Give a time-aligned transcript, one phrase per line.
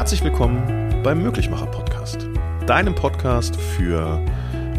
[0.00, 2.26] Herzlich willkommen beim Möglichmacher Podcast,
[2.66, 4.18] deinem Podcast für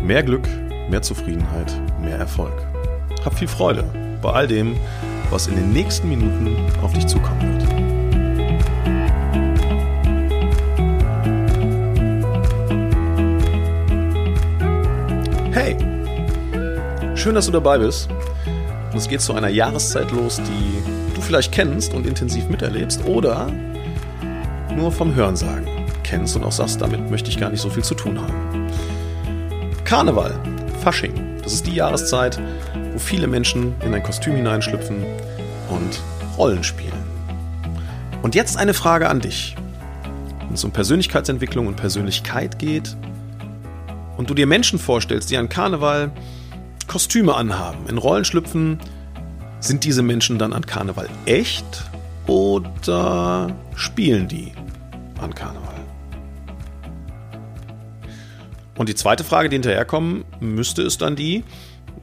[0.02, 0.48] mehr Glück,
[0.90, 1.72] mehr Zufriedenheit,
[2.02, 2.66] mehr Erfolg.
[3.24, 3.84] Hab viel Freude
[4.20, 4.76] bei all dem,
[5.30, 7.62] was in den nächsten Minuten auf dich zukommen wird.
[15.54, 15.78] Hey,
[17.16, 18.10] schön, dass du dabei bist.
[18.92, 23.52] Und es geht zu einer Jahreszeit los, die du vielleicht kennst und intensiv miterlebst oder
[24.76, 25.68] nur vom Hörensagen
[26.04, 28.68] kennst und auch sagst, damit möchte ich gar nicht so viel zu tun haben.
[29.84, 30.34] Karneval,
[30.84, 32.40] Fasching, das ist die Jahreszeit,
[32.94, 35.04] wo viele Menschen in ein Kostüm hineinschlüpfen
[35.70, 36.02] und
[36.38, 36.92] Rollen spielen.
[38.22, 39.56] Und jetzt eine Frage an dich.
[40.40, 42.96] Wenn es um Persönlichkeitsentwicklung und Persönlichkeit geht
[44.18, 46.12] und du dir Menschen vorstellst, die an Karneval
[46.88, 48.80] Kostüme anhaben, in Rollen schlüpfen,
[49.60, 51.84] sind diese Menschen dann an Karneval echt
[52.28, 54.52] oder spielen die
[55.22, 55.76] an Karneval?
[58.78, 61.44] Und die zweite Frage, die hinterherkommen müsste, ist dann die,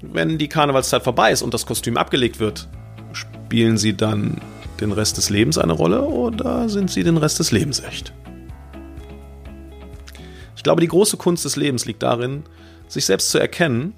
[0.01, 2.69] wenn die Karnevalszeit vorbei ist und das Kostüm abgelegt wird,
[3.13, 4.41] spielen sie dann
[4.81, 8.13] den Rest des Lebens eine Rolle oder sind sie den Rest des Lebens echt?
[10.57, 12.45] Ich glaube, die große Kunst des Lebens liegt darin,
[12.87, 13.95] sich selbst zu erkennen,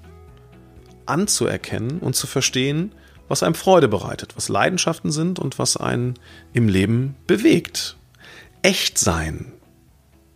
[1.05, 2.93] anzuerkennen und zu verstehen,
[3.27, 6.15] was einem Freude bereitet, was Leidenschaften sind und was einen
[6.53, 7.97] im Leben bewegt.
[8.61, 9.53] Echt sein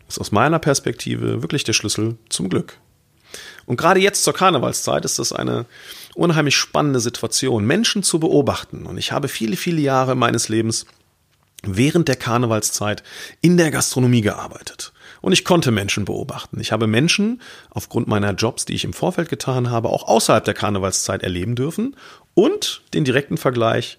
[0.07, 2.79] ist aus meiner Perspektive wirklich der Schlüssel zum Glück.
[3.65, 5.65] Und gerade jetzt zur Karnevalszeit ist das eine
[6.13, 8.85] unheimlich spannende Situation, Menschen zu beobachten.
[8.85, 10.85] Und ich habe viele, viele Jahre meines Lebens
[11.63, 13.03] während der Karnevalszeit
[13.41, 14.93] in der Gastronomie gearbeitet.
[15.21, 16.59] Und ich konnte Menschen beobachten.
[16.59, 20.53] Ich habe Menschen aufgrund meiner Jobs, die ich im Vorfeld getan habe, auch außerhalb der
[20.53, 21.95] Karnevalszeit erleben dürfen
[22.35, 23.97] und den direkten Vergleich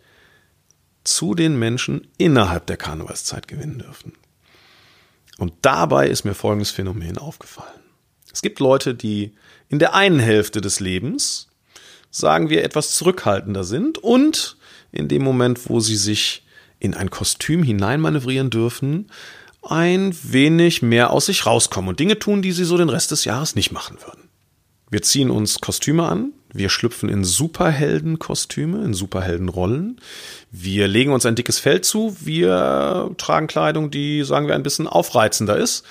[1.06, 4.12] zu den Menschen innerhalb der Karnevalszeit gewinnen dürfen.
[5.38, 7.80] Und dabei ist mir folgendes Phänomen aufgefallen.
[8.32, 9.34] Es gibt Leute, die
[9.68, 11.48] in der einen Hälfte des Lebens,
[12.10, 14.56] sagen wir, etwas zurückhaltender sind und
[14.92, 16.44] in dem Moment, wo sie sich
[16.78, 19.10] in ein Kostüm hineinmanövrieren dürfen,
[19.62, 23.24] ein wenig mehr aus sich rauskommen und Dinge tun, die sie so den Rest des
[23.24, 24.25] Jahres nicht machen würden.
[24.88, 30.00] Wir ziehen uns Kostüme an, wir schlüpfen in Superheldenkostüme, in Superheldenrollen.
[30.50, 32.16] Wir legen uns ein dickes Fell zu.
[32.20, 35.84] Wir tragen Kleidung, die, sagen wir, ein bisschen aufreizender ist,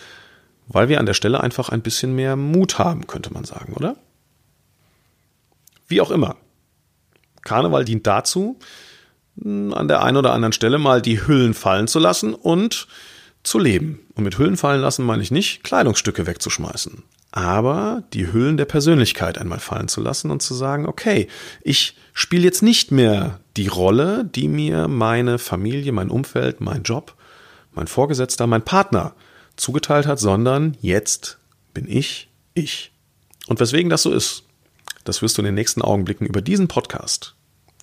[0.67, 3.97] weil wir an der Stelle einfach ein bisschen mehr Mut haben, könnte man sagen, oder?
[5.87, 6.37] Wie auch immer.
[7.43, 8.57] Karneval dient dazu,
[9.43, 12.87] an der einen oder anderen Stelle mal die Hüllen fallen zu lassen und
[13.43, 13.99] zu leben.
[14.15, 17.03] Und mit Hüllen fallen lassen meine ich nicht, Kleidungsstücke wegzuschmeißen
[17.35, 21.27] aber die Hüllen der Persönlichkeit einmal fallen zu lassen und zu sagen, okay,
[21.61, 27.13] ich spiele jetzt nicht mehr die Rolle, die mir meine Familie, mein Umfeld, mein Job,
[27.73, 29.13] mein Vorgesetzter, mein Partner
[29.57, 31.37] zugeteilt hat, sondern jetzt
[31.73, 32.93] bin ich ich.
[33.47, 34.43] Und weswegen das so ist,
[35.03, 37.35] das wirst du in den nächsten Augenblicken über diesen Podcast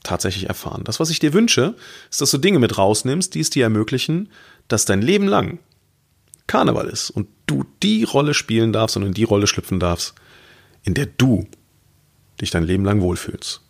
[0.03, 0.83] tatsächlich erfahren.
[0.85, 1.77] Das, was ich dir wünsche,
[2.11, 4.31] ist, dass du Dinge mit rausnimmst, die es dir ermöglichen,
[4.69, 5.59] dass dein Leben lang
[6.47, 10.15] Karneval ist und du die Rolle spielen darfst und in die Rolle schlüpfen darfst,
[10.85, 11.47] in der du
[12.41, 13.61] dich dein Leben lang wohlfühlst.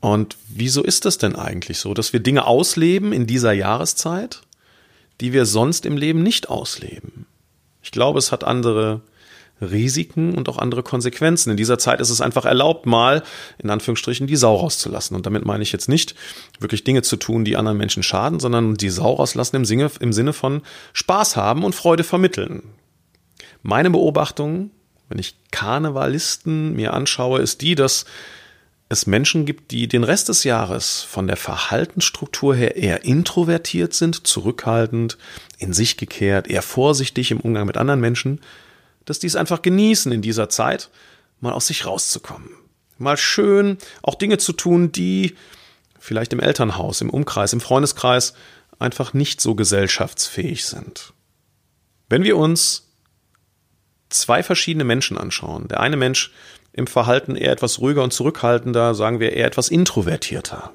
[0.00, 4.42] Und wieso ist das denn eigentlich so, dass wir Dinge ausleben in dieser Jahreszeit,
[5.20, 7.26] die wir sonst im Leben nicht ausleben?
[7.82, 9.02] Ich glaube, es hat andere
[9.60, 11.50] Risiken und auch andere Konsequenzen.
[11.50, 13.22] In dieser Zeit ist es einfach erlaubt, mal
[13.58, 15.16] in Anführungsstrichen die Sau rauszulassen.
[15.16, 16.14] Und damit meine ich jetzt nicht
[16.58, 20.12] wirklich Dinge zu tun, die anderen Menschen schaden, sondern die Sau rauslassen im Sinne, im
[20.12, 20.62] Sinne von
[20.92, 22.62] Spaß haben und Freude vermitteln.
[23.62, 24.70] Meine Beobachtung,
[25.08, 28.06] wenn ich Karnevalisten mir anschaue, ist die, dass
[28.88, 34.26] es Menschen gibt, die den Rest des Jahres von der Verhaltensstruktur her eher introvertiert sind,
[34.26, 35.16] zurückhaltend,
[35.58, 38.40] in sich gekehrt, eher vorsichtig im Umgang mit anderen Menschen
[39.10, 40.88] dass die es einfach genießen in dieser Zeit,
[41.40, 42.50] mal aus sich rauszukommen.
[42.96, 45.34] Mal schön auch Dinge zu tun, die
[45.98, 48.34] vielleicht im Elternhaus, im Umkreis, im Freundeskreis
[48.78, 51.12] einfach nicht so gesellschaftsfähig sind.
[52.08, 52.88] Wenn wir uns
[54.10, 56.32] zwei verschiedene Menschen anschauen, der eine Mensch
[56.72, 60.72] im Verhalten eher etwas ruhiger und zurückhaltender, sagen wir eher etwas introvertierter,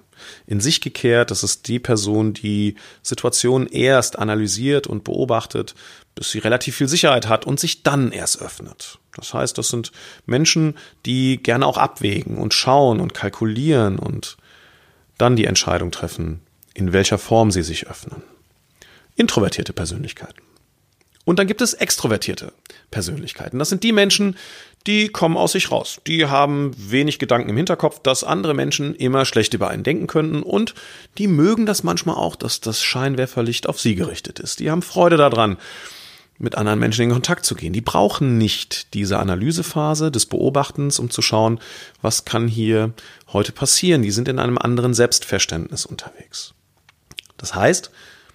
[0.47, 5.75] in sich gekehrt, das ist die Person, die Situationen erst analysiert und beobachtet,
[6.15, 8.99] bis sie relativ viel Sicherheit hat und sich dann erst öffnet.
[9.15, 9.91] Das heißt, das sind
[10.25, 10.75] Menschen,
[11.05, 14.37] die gerne auch abwägen und schauen und kalkulieren und
[15.17, 16.41] dann die Entscheidung treffen,
[16.73, 18.23] in welcher Form sie sich öffnen.
[19.15, 20.41] Introvertierte Persönlichkeiten.
[21.25, 22.53] Und dann gibt es extrovertierte
[22.91, 23.57] Persönlichkeiten.
[23.57, 24.37] Das sind die Menschen,
[24.87, 25.99] die kommen aus sich raus.
[26.05, 30.43] Die haben wenig Gedanken im Hinterkopf, dass andere Menschen immer schlecht über einen denken könnten
[30.43, 30.75] und
[31.17, 34.59] die mögen das manchmal auch, dass das Scheinwerferlicht auf sie gerichtet ist.
[34.59, 35.57] Die haben Freude daran,
[36.37, 37.73] mit anderen Menschen in Kontakt zu gehen.
[37.73, 41.59] Die brauchen nicht diese Analysephase des Beobachtens, um zu schauen,
[42.01, 42.93] was kann hier
[43.31, 44.01] heute passieren.
[44.01, 46.53] Die sind in einem anderen Selbstverständnis unterwegs.
[47.37, 47.89] Das heißt,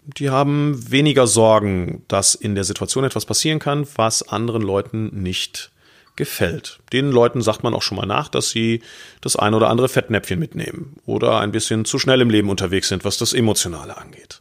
[0.05, 5.70] die haben weniger Sorgen, dass in der Situation etwas passieren kann, was anderen Leuten nicht
[6.17, 6.81] gefällt.
[6.93, 8.83] Den Leuten sagt man auch schon mal nach, dass sie
[9.21, 13.05] das ein oder andere Fettnäpfchen mitnehmen oder ein bisschen zu schnell im Leben unterwegs sind,
[13.05, 14.41] was das Emotionale angeht.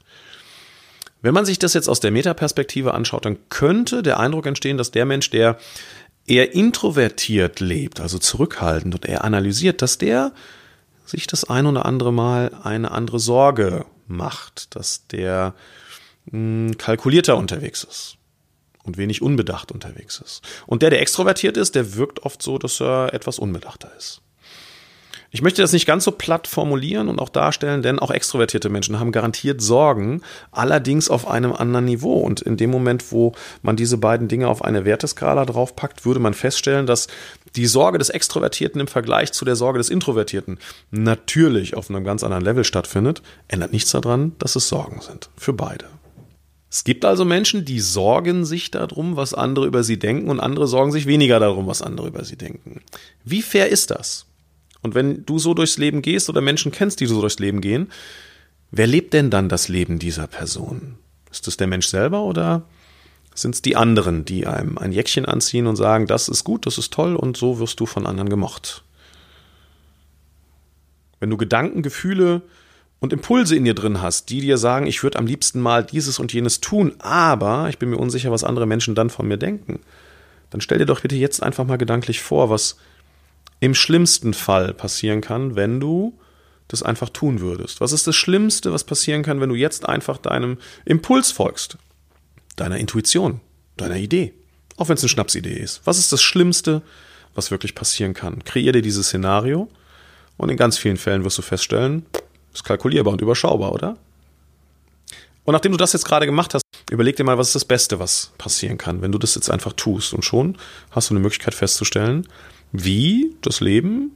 [1.22, 4.92] Wenn man sich das jetzt aus der Metaperspektive anschaut, dann könnte der Eindruck entstehen, dass
[4.92, 5.58] der Mensch, der
[6.26, 10.32] eher introvertiert lebt, also zurückhaltend und eher analysiert, dass der
[11.06, 15.56] sich das ein oder andere Mal eine andere Sorge macht, dass der
[16.26, 18.19] mh, hm, kalkulierter unterwegs ist
[18.84, 20.42] und wenig unbedacht unterwegs ist.
[20.66, 24.22] Und der, der extrovertiert ist, der wirkt oft so, dass er etwas unbedachter ist.
[25.32, 29.00] Ich möchte das nicht ganz so platt formulieren und auch darstellen, denn auch extrovertierte Menschen
[29.00, 30.22] haben garantiert Sorgen,
[30.52, 32.16] allerdings auf einem anderen Niveau.
[32.16, 36.34] Und in dem Moment, wo man diese beiden Dinge auf eine Werteskala draufpackt, würde man
[36.34, 37.08] feststellen, dass
[37.56, 40.58] die Sorge des Extrovertierten im Vergleich zu der Sorge des Introvertierten
[40.90, 45.30] natürlich auf einem ganz anderen Level stattfindet, ändert nichts daran, dass es Sorgen sind.
[45.38, 45.99] Für beide.
[46.72, 50.68] Es gibt also Menschen, die sorgen sich darum, was andere über sie denken, und andere
[50.68, 52.82] sorgen sich weniger darum, was andere über sie denken.
[53.24, 54.28] Wie fair ist das?
[54.82, 57.92] Und wenn du so durchs Leben gehst oder Menschen kennst, die so durchs Leben gehen,
[58.72, 60.98] wer lebt denn dann das Leben dieser Person?
[61.32, 62.64] Ist es der Mensch selber oder
[63.34, 66.78] sind es die anderen, die einem ein Jäckchen anziehen und sagen, das ist gut, das
[66.78, 68.84] ist toll und so wirst du von anderen gemocht?
[71.20, 72.42] Wenn du Gedanken, Gefühle
[73.00, 76.20] und Impulse in dir drin hast, die dir sagen, ich würde am liebsten mal dieses
[76.20, 79.80] und jenes tun, aber ich bin mir unsicher, was andere Menschen dann von mir denken,
[80.50, 82.78] dann stell dir doch bitte jetzt einfach mal gedanklich vor, was
[83.60, 86.18] im schlimmsten Fall passieren kann, wenn du
[86.70, 87.82] das einfach tun würdest?
[87.82, 91.78] Was ist das Schlimmste, was passieren kann, wenn du jetzt einfach deinem Impuls folgst?
[92.56, 93.42] Deiner Intuition,
[93.76, 94.34] deiner Idee.
[94.78, 95.82] Auch wenn es eine Schnapsidee ist.
[95.86, 96.82] Was ist das Schlimmste,
[97.34, 98.44] was wirklich passieren kann?
[98.44, 99.68] Kreier dir dieses Szenario
[100.38, 102.06] und in ganz vielen Fällen wirst du feststellen,
[102.54, 103.98] ist kalkulierbar und überschaubar, oder?
[105.44, 108.00] Und nachdem du das jetzt gerade gemacht hast, überleg dir mal, was ist das Beste,
[108.00, 110.14] was passieren kann, wenn du das jetzt einfach tust.
[110.14, 110.58] Und schon
[110.92, 112.28] hast du eine Möglichkeit festzustellen,
[112.72, 114.12] wie das Leben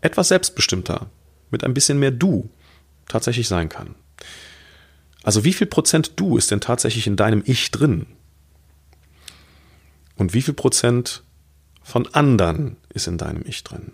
[0.00, 1.10] etwas selbstbestimmter,
[1.50, 2.48] mit ein bisschen mehr Du
[3.08, 3.94] tatsächlich sein kann.
[5.22, 8.06] Also wie viel Prozent Du ist denn tatsächlich in deinem Ich drin?
[10.16, 11.22] Und wie viel Prozent
[11.82, 13.92] von anderen ist in deinem Ich drin?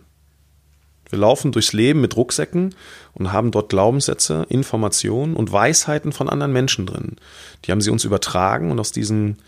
[1.08, 2.74] Wir laufen durchs Leben mit Rucksäcken
[3.14, 7.16] und haben dort Glaubenssätze, Informationen und Weisheiten von anderen Menschen drin.
[7.64, 9.38] Die haben sie uns übertragen und aus diesen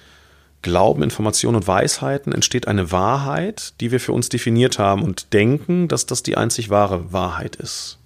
[0.62, 5.86] Glauben, Informationen und Weisheiten entsteht eine Wahrheit, die wir für uns definiert haben und denken,
[5.86, 7.98] dass das die einzig wahre Wahrheit ist.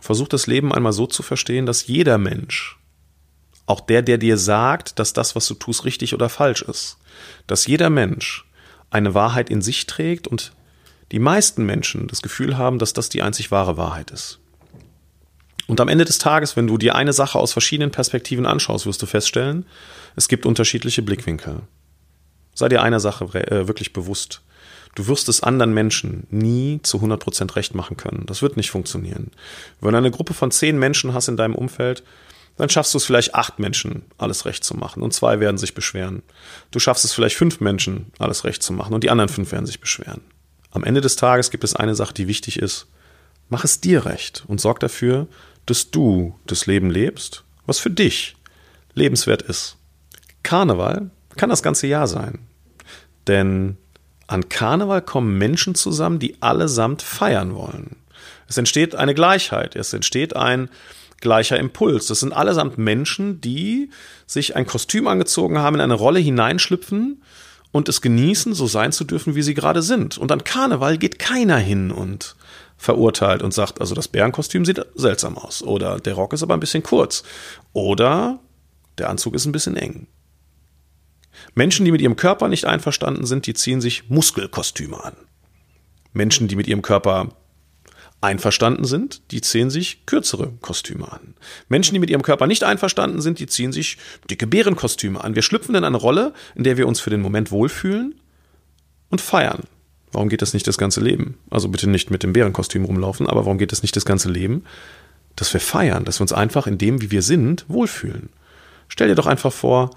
[0.00, 2.78] Versuch das Leben einmal so zu verstehen, dass jeder Mensch,
[3.64, 6.98] auch der, der dir sagt, dass das, was du tust, richtig oder falsch ist,
[7.46, 8.44] dass jeder Mensch
[8.90, 10.52] eine Wahrheit in sich trägt und
[11.12, 14.38] die meisten Menschen das Gefühl haben, dass das die einzig wahre Wahrheit ist.
[15.66, 19.02] Und am Ende des Tages, wenn du dir eine Sache aus verschiedenen Perspektiven anschaust, wirst
[19.02, 19.66] du feststellen,
[20.16, 21.60] es gibt unterschiedliche Blickwinkel.
[22.54, 24.42] Sei dir einer Sache äh, wirklich bewusst.
[24.96, 28.24] Du wirst es anderen Menschen nie zu 100% recht machen können.
[28.26, 29.30] Das wird nicht funktionieren.
[29.80, 32.02] Wenn du eine Gruppe von zehn Menschen hast in deinem Umfeld,
[32.56, 35.74] dann schaffst du es vielleicht acht Menschen, alles recht zu machen und zwei werden sich
[35.74, 36.22] beschweren.
[36.72, 39.66] Du schaffst es vielleicht fünf Menschen, alles recht zu machen und die anderen fünf werden
[39.66, 40.20] sich beschweren.
[40.70, 42.86] Am Ende des Tages gibt es eine Sache, die wichtig ist.
[43.48, 45.26] Mach es dir recht und sorg dafür,
[45.66, 48.36] dass du das Leben lebst, was für dich
[48.94, 49.76] lebenswert ist.
[50.42, 52.38] Karneval kann das ganze Jahr sein.
[53.26, 53.76] Denn
[54.26, 57.96] an Karneval kommen Menschen zusammen, die allesamt feiern wollen.
[58.46, 60.68] Es entsteht eine Gleichheit, es entsteht ein
[61.20, 62.06] gleicher Impuls.
[62.06, 63.90] Das sind allesamt Menschen, die
[64.26, 67.22] sich ein Kostüm angezogen haben, in eine Rolle hineinschlüpfen
[67.72, 70.18] und es genießen, so sein zu dürfen, wie sie gerade sind.
[70.18, 72.36] Und an Karneval geht keiner hin und
[72.76, 76.60] verurteilt und sagt, also das Bärenkostüm sieht seltsam aus oder der Rock ist aber ein
[76.60, 77.22] bisschen kurz
[77.72, 78.40] oder
[78.98, 80.06] der Anzug ist ein bisschen eng.
[81.54, 85.14] Menschen, die mit ihrem Körper nicht einverstanden sind, die ziehen sich Muskelkostüme an.
[86.12, 87.28] Menschen, die mit ihrem Körper
[88.20, 91.34] einverstanden sind, die ziehen sich kürzere Kostüme an.
[91.68, 93.96] Menschen, die mit ihrem Körper nicht einverstanden sind, die ziehen sich
[94.28, 95.34] dicke Bärenkostüme an.
[95.34, 98.14] Wir schlüpfen in eine Rolle, in der wir uns für den Moment wohlfühlen
[99.08, 99.62] und feiern.
[100.12, 101.38] Warum geht das nicht das ganze Leben?
[101.50, 104.64] Also bitte nicht mit dem Bärenkostüm rumlaufen, aber warum geht das nicht das ganze Leben?
[105.36, 108.28] Dass wir feiern, dass wir uns einfach in dem, wie wir sind, wohlfühlen.
[108.88, 109.90] Stell dir doch einfach vor,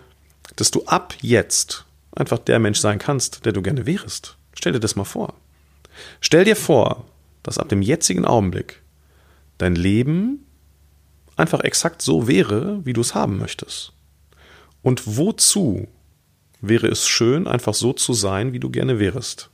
[0.56, 4.38] dass du ab jetzt einfach der Mensch sein kannst, der du gerne wärst.
[4.53, 5.34] Stell dir das mal vor.
[6.22, 7.06] Stell dir vor,
[7.43, 8.81] dass ab dem jetzigen Augenblick
[9.57, 10.45] dein Leben
[11.35, 13.93] einfach exakt so wäre, wie du es haben möchtest.
[14.81, 15.88] Und wozu
[16.62, 19.50] wäre es schön, einfach so zu sein, wie du gerne wärst?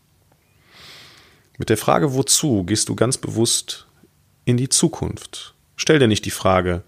[1.58, 3.88] Mit der Frage wozu gehst du ganz bewusst
[4.46, 5.56] in die Zukunft.
[5.76, 6.84] Stell dir nicht die Frage,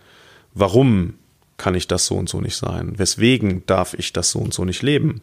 [0.53, 1.15] warum
[1.57, 2.97] kann ich das so und so nicht sein?
[2.97, 5.21] Weswegen darf ich das so und so nicht leben?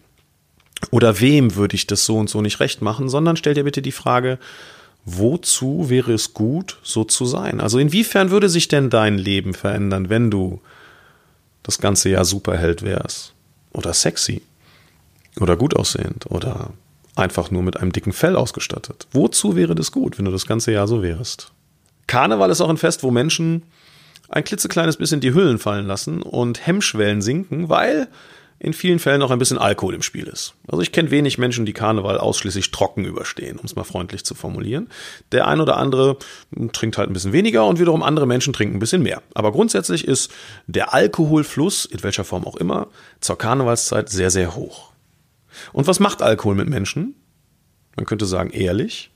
[0.90, 3.82] Oder wem würde ich das so und so nicht recht machen, sondern stell dir bitte
[3.82, 4.38] die Frage,
[5.16, 7.60] wozu wäre es gut, so zu sein?
[7.60, 10.60] Also inwiefern würde sich denn dein Leben verändern, wenn du
[11.62, 13.34] das ganze Jahr Superheld wärst?
[13.72, 14.42] Oder sexy?
[15.40, 16.30] Oder gut aussehend?
[16.30, 16.70] Oder
[17.16, 19.06] einfach nur mit einem dicken Fell ausgestattet?
[19.12, 21.52] Wozu wäre das gut, wenn du das ganze Jahr so wärst?
[22.06, 23.62] Karneval ist auch ein Fest, wo Menschen
[24.28, 28.08] ein klitzekleines bisschen die Hüllen fallen lassen und Hemmschwellen sinken, weil
[28.60, 30.54] in vielen Fällen auch ein bisschen Alkohol im Spiel ist.
[30.66, 34.34] Also ich kenne wenig Menschen, die Karneval ausschließlich trocken überstehen, um es mal freundlich zu
[34.34, 34.88] formulieren.
[35.30, 36.18] Der ein oder andere
[36.72, 39.22] trinkt halt ein bisschen weniger und wiederum andere Menschen trinken ein bisschen mehr.
[39.34, 40.32] Aber grundsätzlich ist
[40.66, 42.88] der Alkoholfluss, in welcher Form auch immer,
[43.20, 44.92] zur Karnevalszeit sehr, sehr hoch.
[45.72, 47.14] Und was macht Alkohol mit Menschen?
[47.96, 49.10] Man könnte sagen ehrlich,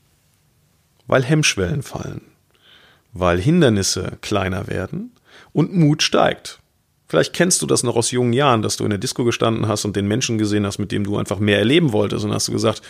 [1.08, 2.22] weil Hemmschwellen fallen,
[3.12, 5.12] weil Hindernisse kleiner werden
[5.52, 6.61] und Mut steigt.
[7.12, 9.84] Vielleicht kennst du das noch aus jungen Jahren, dass du in der Disco gestanden hast
[9.84, 12.24] und den Menschen gesehen hast, mit dem du einfach mehr erleben wolltest.
[12.24, 12.80] Und hast du gesagt,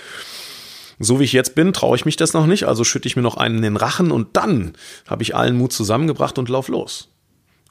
[1.00, 3.22] so wie ich jetzt bin, traue ich mich das noch nicht, also schütte ich mir
[3.22, 4.74] noch einen in den Rachen und dann
[5.08, 7.08] habe ich allen Mut zusammengebracht und lauf los,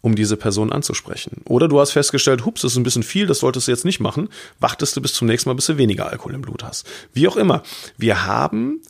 [0.01, 1.39] um diese Person anzusprechen.
[1.45, 4.01] Oder du hast festgestellt, hups, das ist ein bisschen viel, das solltest du jetzt nicht
[4.01, 4.27] machen,
[4.59, 6.85] wartest du bis zum nächsten Mal, bis du weniger Alkohol im Blut hast.
[7.13, 7.63] Wie auch immer.
[7.97, 8.81] Wir haben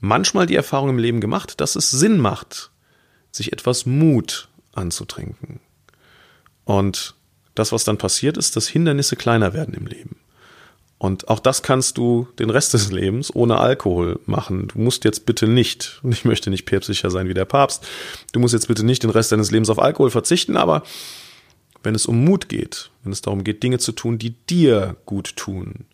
[0.00, 2.70] manchmal die Erfahrung im Leben gemacht, dass es Sinn macht,
[3.32, 5.60] sich etwas Mut anzutrinken.
[6.64, 7.14] Und
[7.54, 10.16] das, was dann passiert, ist, dass Hindernisse kleiner werden im Leben.
[10.98, 14.68] Und auch das kannst du den Rest des Lebens ohne Alkohol machen.
[14.68, 17.84] Du musst jetzt bitte nicht, und ich möchte nicht päpstlicher sein wie der Papst,
[18.30, 20.84] du musst jetzt bitte nicht den Rest deines Lebens auf Alkohol verzichten, aber
[21.82, 25.34] wenn es um Mut geht, wenn es darum geht, Dinge zu tun, die dir gut
[25.34, 25.86] tun,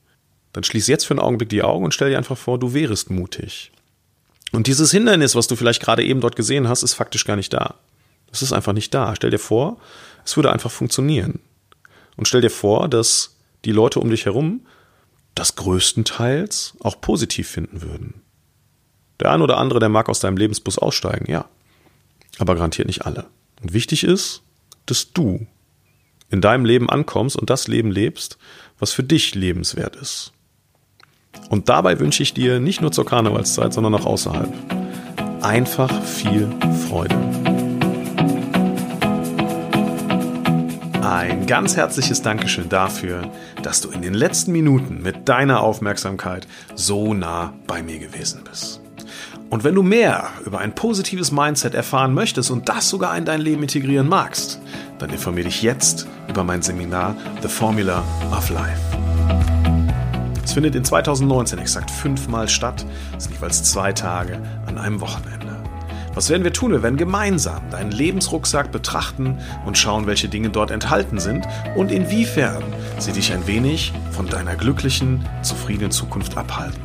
[0.53, 3.11] dann schließ jetzt für einen Augenblick die Augen und stell dir einfach vor, du wärest
[3.11, 3.73] mutig.
[4.53, 7.55] Und dieses Hindernis, was du vielleicht gerade eben dort gesehen hast, ist faktisch gar nicht
[7.55, 7.77] da.
[8.31, 9.15] Das ist einfach nicht da.
[9.17, 9.79] Stell dir vor,
[10.29, 11.41] es würde einfach funktionieren.
[12.17, 14.67] Und stell dir vor, dass die Leute um dich herum
[15.35, 18.21] das größtenteils auch positiv finden würden.
[19.21, 21.47] Der ein oder andere, der mag aus deinem Lebensbus aussteigen, ja.
[22.39, 23.25] Aber garantiert nicht alle.
[23.63, 24.43] Und wichtig ist,
[24.85, 25.47] dass du
[26.29, 28.37] in deinem Leben ankommst und das Leben lebst,
[28.79, 30.33] was für dich lebenswert ist.
[31.49, 34.53] Und dabei wünsche ich dir nicht nur zur Karnevalszeit, sondern auch außerhalb
[35.43, 36.53] einfach viel
[36.87, 37.38] Freude.
[41.11, 47.15] Ein ganz herzliches Dankeschön dafür, dass du in den letzten Minuten mit deiner Aufmerksamkeit so
[47.15, 48.83] nah bei mir gewesen bist.
[49.49, 53.41] Und wenn du mehr über ein positives Mindset erfahren möchtest und das sogar in dein
[53.41, 54.61] Leben integrieren magst,
[54.99, 58.83] dann informiere dich jetzt über mein Seminar The Formula of Life.
[60.45, 62.85] Es findet in 2019 exakt fünfmal statt,
[63.17, 65.58] es sind jeweils zwei Tage an einem Wochenende.
[66.15, 66.73] Was werden wir tun?
[66.73, 71.47] Wir werden gemeinsam deinen Lebensrucksack betrachten und schauen, welche Dinge dort enthalten sind
[71.77, 72.63] und inwiefern
[72.99, 76.83] sie dich ein wenig von deiner glücklichen, zufriedenen Zukunft abhalten.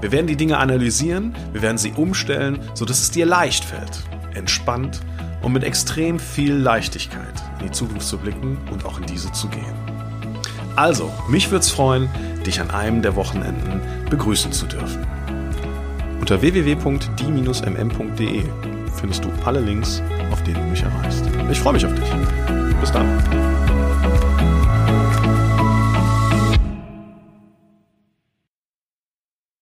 [0.00, 5.00] Wir werden die Dinge analysieren, wir werden sie umstellen, sodass es dir leicht fällt, entspannt
[5.42, 9.48] und mit extrem viel Leichtigkeit in die Zukunft zu blicken und auch in diese zu
[9.48, 9.74] gehen.
[10.76, 12.08] Also, mich würde es freuen,
[12.46, 15.17] dich an einem der Wochenenden begrüßen zu dürfen.
[16.20, 18.42] Unter www.die-mm.de
[18.94, 21.24] findest du alle Links, auf denen du mich erreichst.
[21.50, 22.04] Ich freue mich auf dich.
[22.80, 23.47] Bis dann.